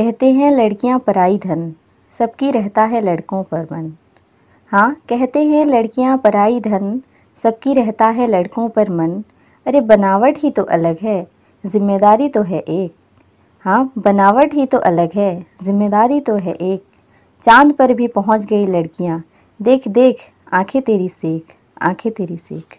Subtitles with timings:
[0.00, 1.72] कहते हैं लड़कियाँ पराई धन,
[2.12, 3.90] सबकी रहता है लड़कों पर मन।
[4.72, 7.00] हाँ कहते हैं लड़कियाँ पराई धन,
[7.36, 9.12] सबकी रहता है लड़कों पर मन।
[9.66, 11.26] अरे, बनावट ही तो अलग है,
[11.64, 12.94] ज़िम्मेदारी तो है एक।
[13.64, 16.84] हाँ बनावट ही तो अलग है, ज़िम्मेदारी तो है एक।
[17.44, 19.22] चाँद पर भी पहुँच गई लड़कियाँ।
[19.60, 20.16] देख देख,
[20.52, 22.78] आँखें तेरी सीख, आँखें तेरी सीख।